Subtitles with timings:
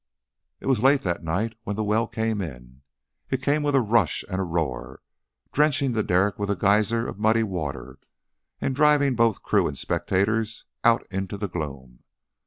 [0.59, 2.81] It was late that night when the well came in.
[3.29, 5.03] It came with a rush and a roar,
[5.51, 7.99] drenching the derrick with a geyser of muddy water
[8.59, 11.99] and driving both crew and spectators out into the gloom.